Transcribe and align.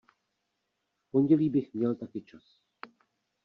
V 1.03 1.11
pondělí 1.11 1.49
bych 1.49 1.73
měl 1.73 1.95
taky 1.95 2.21
čas. 2.21 2.59